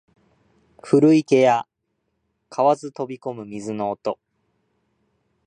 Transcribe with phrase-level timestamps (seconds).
[0.81, 1.67] 古池や
[2.49, 4.17] 蛙飛び込む水の音